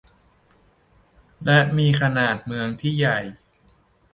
[1.45, 3.19] และมีขนาดเมืองที่ใหญ่